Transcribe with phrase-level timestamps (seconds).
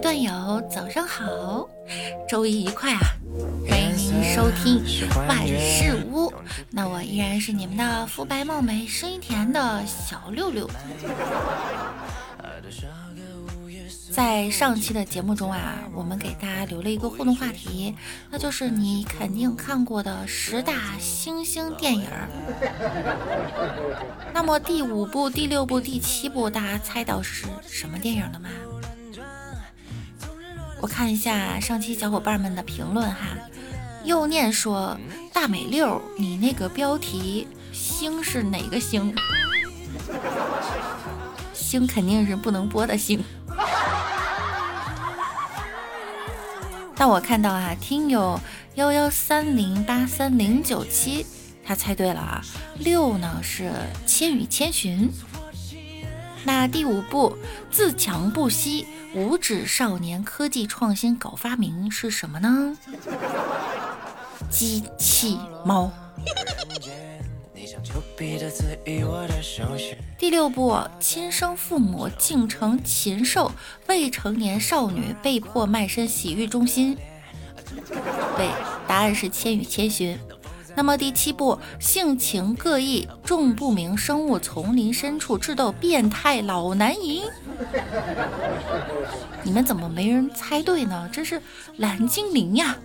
[0.00, 1.68] 段友，早上好，
[2.28, 3.00] 周一愉快啊！
[3.68, 4.82] 欢迎您收听
[5.26, 6.32] 万事屋，
[6.70, 10.68] 那我依然是你们的肤白貌美、声音甜的小六六。
[14.10, 17.94] 在上期的节目中啊，我们给大家留了一个互动话题，
[18.30, 22.06] 那就是你肯定看过的十大星星电影。
[24.32, 28.48] 那么第五部、第六部、第七部，大家猜到是什么电影了吗？
[30.80, 33.36] 我看一下上期小伙伴们的评论哈，
[34.04, 34.96] 又念说
[35.32, 39.14] 大美六，你那个标题星是哪个星？
[41.52, 43.22] 星肯定是不能播的星。
[46.96, 48.40] 那我看到啊，听友
[48.76, 51.26] 幺幺三零八三零九七，
[51.64, 52.40] 他猜对了啊，
[52.78, 53.64] 六呢是
[54.06, 55.08] 《千与千寻》。
[56.44, 57.36] 那第五部
[57.70, 62.76] 自强不息，五指少年科技创新搞发明是什么呢？
[64.50, 65.90] 机器猫。
[70.18, 73.52] 第六部，亲生父母竟成禽兽，
[73.86, 76.96] 未成年少女被迫卖身洗浴中心。
[78.36, 78.48] 对，
[78.86, 80.16] 答案是《千与千寻》。
[80.78, 87.24] 那么第七部，性情各异，众不明生物丛林深处智斗变态老男淫。
[89.42, 91.10] 你们怎么没人猜对呢？
[91.12, 91.42] 真是
[91.78, 92.76] 蓝精灵呀！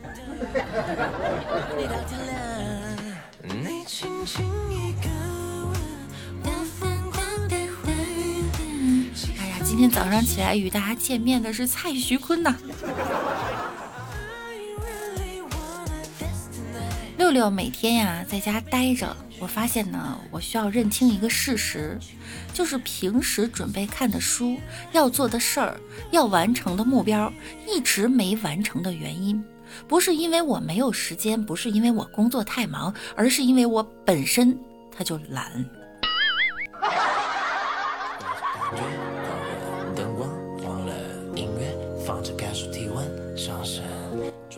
[9.64, 12.56] 今天早上起来与大家见面的是蔡徐坤呐。
[17.24, 21.98] 六六每天呀在家待着，我发现呢，我需要认清一个事实，
[22.54, 24.58] 就是平时准备看的书、
[24.92, 25.80] 要做的事儿、
[26.12, 27.32] 要完成的目标，
[27.66, 29.42] 一直没完成的原因，
[29.88, 34.60] 不是因为我没有时间，不是因为我工作太忙，而是因为我本身
[34.92, 35.66] 他就懒。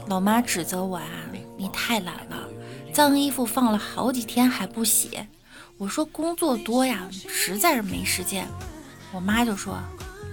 [0.07, 1.03] 老妈指责我啊，
[1.57, 2.34] 你太懒了，
[2.95, 5.19] 脏衣服放了好几天还不洗。
[5.78, 8.47] 我说工作多呀，实在是没时间。
[9.11, 9.78] 我妈就说，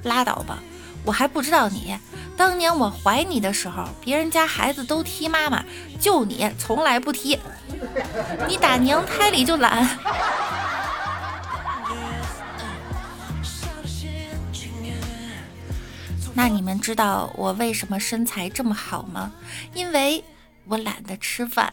[0.05, 0.62] 拉倒吧，
[1.05, 1.99] 我还不知道你。
[2.37, 5.65] 当年我怀你的时候，别人家孩子都踢妈妈，
[6.01, 7.37] 就你从来不踢。
[8.47, 9.99] 你打娘胎里就懒。
[16.33, 19.33] 那你们知道我为什么身材这么好吗？
[19.75, 20.22] 因为
[20.67, 21.72] 我懒得吃饭。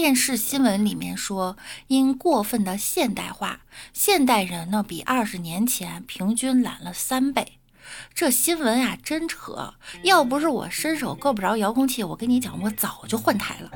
[0.00, 3.60] 电视新闻里面说，因过分的现代化，
[3.92, 7.58] 现代人呢比二十年前平均懒了三倍。
[8.14, 9.74] 这新闻啊真扯！
[10.02, 13.70] 要不是我伸手够不着遥控器，我跟你讲，我早就换台了。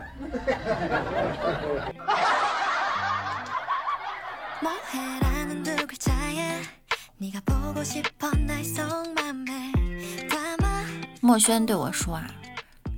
[11.20, 12.26] 墨轩对我说啊，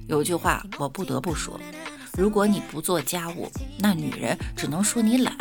[0.07, 1.59] 有句话我不得不说，
[2.17, 5.35] 如果你不做家务，那女人只能说你懒；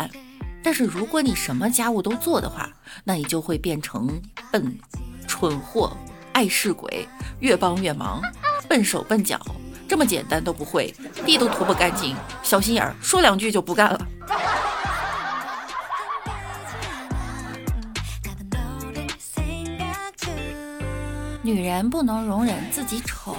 [0.62, 2.70] 但是如果你什么家务都做的话，
[3.06, 4.22] 那你就会变成
[4.52, 4.78] 笨、
[5.26, 5.96] 蠢货、
[6.34, 7.08] 爱事鬼，
[7.40, 8.22] 越帮越忙，
[8.68, 9.40] 笨手笨脚，
[9.88, 10.94] 这么简单都不会，
[11.26, 14.08] 地都拖不干净，小心眼儿，说两句就不干了。
[21.42, 23.38] 女人不能容忍自己丑，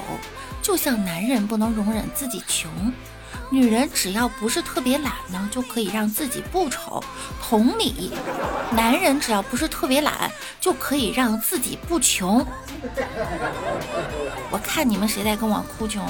[0.63, 2.71] 就像男人不能容忍自己穷。
[3.49, 7.03] 女人只要不是特别懒呢，就可以让自己不丑。
[7.41, 8.13] 同理，
[8.73, 10.31] 男人只要不是特别懒，
[10.61, 12.45] 就可以让自己不穷。
[14.51, 16.05] 我看你们谁在跟我哭穷？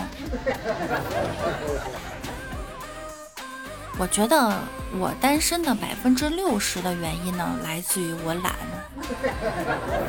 [3.99, 4.59] 我觉得
[4.99, 8.55] 我单身的百分之六十的原因呢，来自于我懒，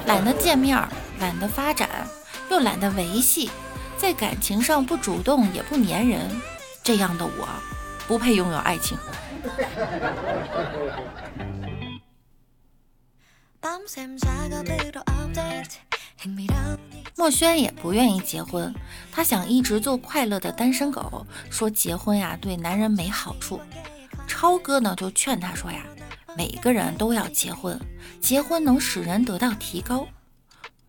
[0.05, 0.77] 懒得见面，
[1.19, 1.89] 懒得发展，
[2.49, 3.49] 又懒得维系，
[3.97, 6.41] 在感情上不主动也不粘人，
[6.87, 7.49] 这样的我
[8.07, 8.97] 不配拥有爱情。
[17.17, 18.73] 墨轩也不愿意结婚，
[19.11, 23.59] 他想一直做快乐的单身狗，说结婚呀对男人没好处。
[24.25, 25.83] 超哥呢就劝他说呀，
[26.37, 27.77] 每个人都要结婚，
[28.21, 30.07] 结婚能使人得到提高。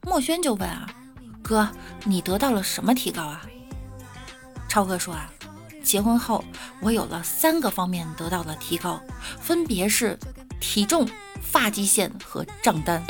[0.02, 0.88] 墨轩就问啊，
[1.42, 1.68] 哥，
[2.04, 3.44] 你得到了什么提高啊？
[4.68, 5.28] 超哥说啊，
[5.88, 6.44] 结婚后
[6.80, 9.00] 我有了三个方面得到了提高，
[9.40, 10.18] 分别是
[10.60, 11.08] 体重、
[11.40, 13.02] 发际线和账单。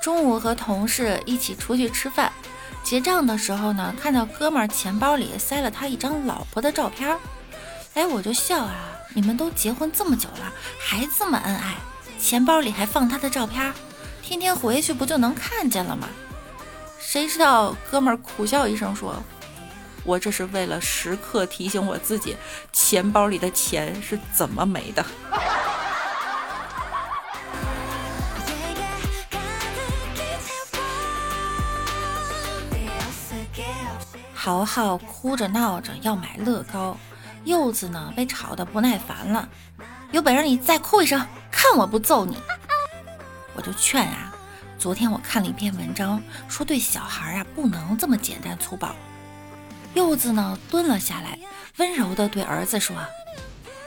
[0.00, 2.32] 中午和同事一起出去吃饭，
[2.84, 7.18] 结账的时候呢，看到哥们儿钱包里塞了他一张老婆的照片，
[7.94, 11.74] 哎，我就笑啊，你们都结婚这么久了，还这么恩爱，
[12.18, 13.72] 钱包里还放他的照片，
[14.22, 16.08] 天天回去不就能看见了吗？
[16.98, 19.22] 谁知道哥们儿苦笑一声说
[20.02, 22.36] ：“我这是为了时刻提醒我自己，
[22.72, 25.04] 钱包里的钱是怎么没的。”
[34.34, 36.96] 豪豪哭着闹着要买乐高，
[37.44, 39.48] 柚子呢被吵得不耐烦了，
[40.12, 41.20] 有本事你再哭一声，
[41.56, 42.36] 看我不揍你！
[43.54, 44.30] 我就劝啊，
[44.78, 48.94] 昨天我看了一篇文章，说对小孩啊不能这么简单粗暴。
[49.94, 51.38] 柚子呢蹲了下来，
[51.78, 52.94] 温柔地对儿子说：“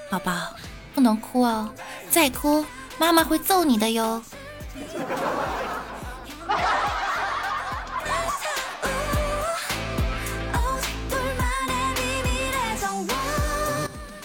[0.09, 0.55] 宝宝，
[0.95, 1.71] 不能哭哦，
[2.09, 2.65] 再哭
[2.97, 4.23] 妈妈会揍你的哟。”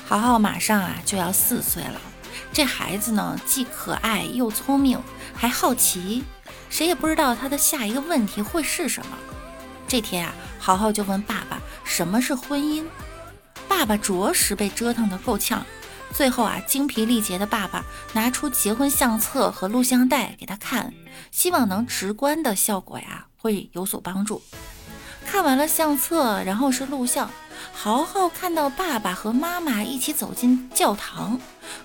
[0.08, 2.00] 豪豪马上啊就要四岁了，
[2.54, 4.96] 这孩子呢既可爱又聪明，
[5.34, 6.22] 还好奇，
[6.70, 9.18] 谁也不知道他的下一个问题会是什么。
[9.88, 12.84] 这天啊，豪豪就问爸爸什么是婚姻，
[13.66, 15.66] 爸爸着实被折腾得够呛。
[16.12, 20.94] 最后啊，精疲力竭的爸爸拿出结婚相册和录像带给他看，
[21.32, 24.40] 希望能直观的效果呀会有所帮助。
[25.26, 27.28] 看完了相册，然后是录像。
[27.72, 31.38] 豪豪看到爸爸和妈妈一起走进教堂，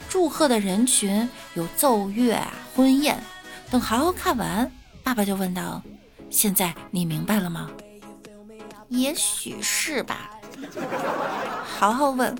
[0.10, 2.40] 祝贺的人群有奏乐、
[2.76, 3.22] 婚宴。
[3.70, 4.72] 等豪豪看完，
[5.04, 5.82] 爸爸就问道
[6.30, 7.70] ：“现在你明白了吗
[8.90, 10.32] ？”“也许是吧。”
[11.64, 12.36] 豪豪问：“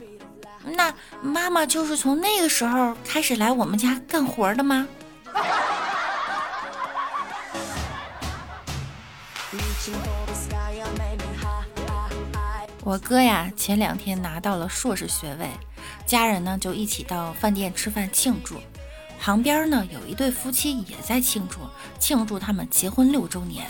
[0.66, 4.88] 那妈妈就是从那个时候开始来我们家干活的吗？”
[12.90, 15.48] 我哥呀，前两天拿到了硕士学位，
[16.08, 18.60] 家人呢就一起到饭店吃饭庆祝。
[19.20, 21.60] 旁边呢有一对夫妻也在庆祝，
[22.00, 23.68] 庆祝他们结婚六周年。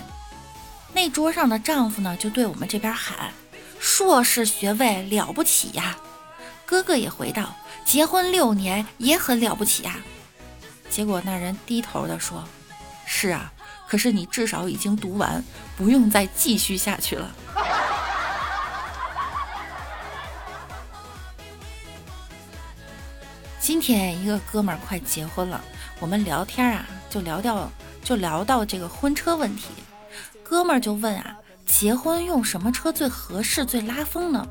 [0.94, 3.30] 那桌上的丈夫呢就对我们这边喊
[3.78, 5.98] ：“硕士学位了不起呀！”
[6.66, 9.98] 哥哥也回道：“结婚六年也很了不起呀。”
[10.90, 12.42] 结果那人低头的说
[13.06, 13.52] ：“是啊，
[13.86, 15.44] 可是你至少已经读完，
[15.76, 17.30] 不用再继续下去了。”
[23.70, 25.62] 今天一个哥们儿快结婚了，
[26.00, 27.72] 我们聊天啊，就聊到
[28.04, 29.66] 就聊到这个婚车问题。
[30.42, 31.38] 哥们儿就问啊，
[31.68, 34.44] 结婚用什么车最合适、最拉风呢？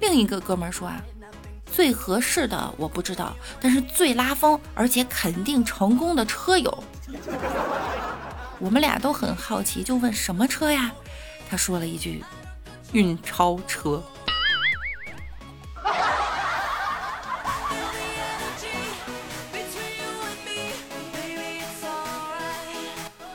[0.00, 1.02] 另一个哥们儿说啊，
[1.70, 6.82] 最合适的我不知道，但是最拉风而且肯定成功的车有。
[8.58, 10.90] 我们俩都很好奇，就问什么车呀？
[11.46, 12.24] 他说了一句，
[12.92, 14.02] 运钞车。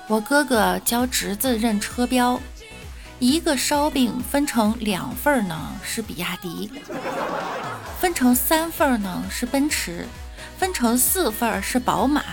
[0.08, 2.40] 我哥哥教侄子认车标，
[3.18, 6.72] 一个烧饼分成两份呢是比亚迪，
[8.00, 10.06] 分成三份呢是奔驰，
[10.60, 12.24] 分成四份是宝马，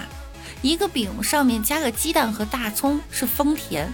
[0.61, 3.91] 一个饼上面加个鸡蛋和大葱是丰田，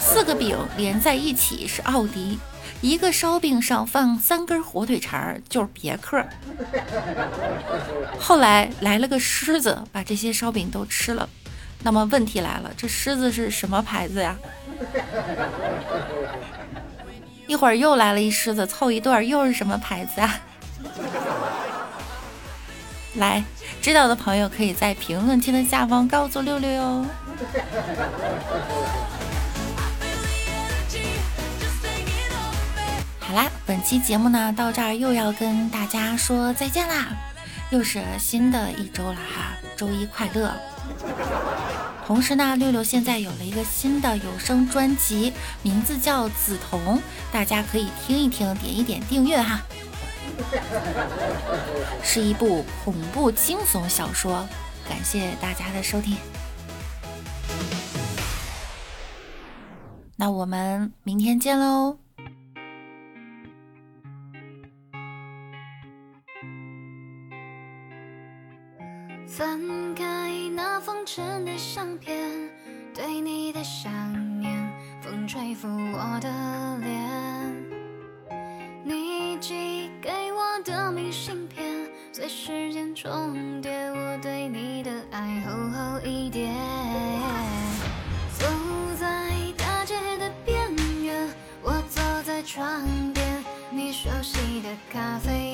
[0.00, 2.40] 四个饼连在一起是奥迪，
[2.80, 6.20] 一个烧饼上放三根火腿肠就是别克。
[8.18, 11.28] 后来来了个狮子，把这些烧饼都吃了。
[11.82, 14.36] 那么问题来了，这狮子是什么牌子呀？
[17.46, 20.40] 一会儿又来了一狮子，凑一对儿，又是什么牌子啊？
[23.16, 23.42] 来，
[23.80, 27.06] 知道的朋友可以在评论区的下方告诉六六哟。
[33.18, 37.08] 好啦，本期节目呢到这儿又要跟大家说再见啦，
[37.70, 40.52] 又是新的一周了哈，周一快乐。
[42.08, 45.30] 同时呢，六六现在有了一个新的有声专辑，
[45.62, 46.96] 名字叫《紫瞳》，
[47.30, 49.60] 大家可以听一听，点一点订阅哈。
[52.02, 54.48] 是一部恐怖惊悚小说，
[54.88, 56.16] 感谢大家的收听。
[60.16, 62.07] 那我们明天见喽。
[71.58, 72.16] 相片，
[72.94, 73.90] 对你的想
[74.40, 74.72] 念，
[75.02, 76.28] 风吹拂我的
[76.78, 77.66] 脸。
[78.84, 81.66] 你寄给我的明信片，
[82.12, 86.48] 随时间重叠我对你的爱，厚厚一叠。
[88.38, 88.46] 走
[89.00, 90.56] 在大街的边
[91.02, 91.28] 缘，
[91.60, 95.47] 我坐在窗边，你熟悉的咖啡。